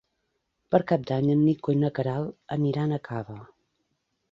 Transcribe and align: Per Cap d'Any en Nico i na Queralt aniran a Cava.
Per 0.75 0.79
Cap 0.91 1.03
d'Any 1.11 1.27
en 1.33 1.43
Nico 1.49 1.75
i 1.77 1.77
na 1.83 1.93
Queralt 1.99 2.35
aniran 2.59 2.95
a 2.95 3.01
Cava. 3.13 3.39